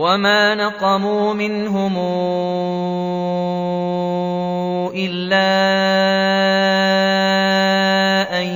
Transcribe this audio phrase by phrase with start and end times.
[0.00, 1.94] وما نقموا منهم
[4.96, 5.50] إلا
[8.40, 8.46] أن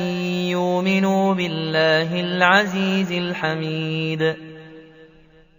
[0.49, 4.35] يؤمنوا بالله العزيز الحميد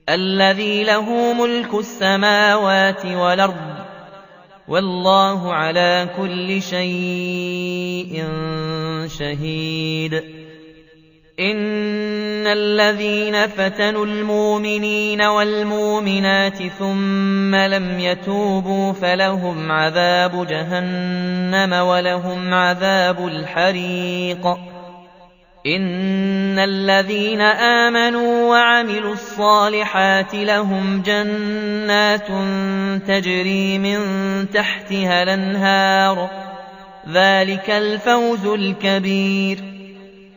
[0.10, 3.76] الذي له ملك السماوات والأرض
[4.68, 8.24] والله على كل شيء
[9.08, 10.14] شهيد
[11.40, 11.85] إن
[12.48, 24.48] الذين فتنوا المؤمنين والمؤمنات ثم لم يتوبوا فلهم عذاب جهنم ولهم عذاب الحريق
[25.66, 32.28] إن الذين آمنوا وعملوا الصالحات لهم جنات
[33.08, 34.00] تجري من
[34.54, 36.30] تحتها الانهار
[37.10, 39.75] ذلك الفوز الكبير